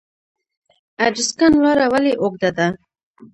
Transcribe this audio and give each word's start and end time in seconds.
ادرسکن 1.05 1.51
لاره 1.63 1.85
ولې 1.93 2.13
اوږده 2.21 2.49
ده؟ 2.57 2.67